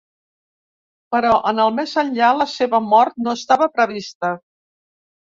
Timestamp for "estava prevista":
3.41-4.33